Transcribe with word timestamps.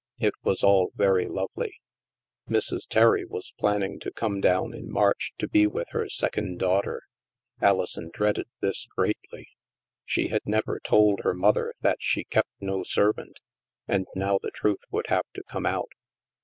It 0.17 0.33
was 0.41 0.63
all 0.63 0.91
very 0.95 1.27
lovely. 1.27 1.75
Mrs. 2.49 2.87
Terry 2.89 3.23
was 3.23 3.53
planning 3.59 3.99
to 3.99 4.11
come 4.11 4.41
down 4.41 4.73
in 4.73 4.91
March 4.91 5.31
to 5.37 5.47
be 5.47 5.67
with 5.67 5.89
her 5.91 6.09
second 6.09 6.57
daughter. 6.57 7.03
Alison 7.61 8.09
dreaded 8.11 8.47
this 8.61 8.87
greatly. 8.87 9.49
She 10.03 10.29
had 10.29 10.41
never 10.47 10.79
told 10.79 11.19
her 11.21 11.35
mother 11.35 11.75
that 11.83 11.97
she 11.99 12.23
kept 12.23 12.49
no 12.59 12.81
servant, 12.81 13.41
and 13.87 14.07
now 14.15 14.39
the 14.41 14.49
truth 14.49 14.81
would 14.89 15.05
have 15.09 15.27
to 15.35 15.43
come 15.43 15.67
out. 15.67 15.91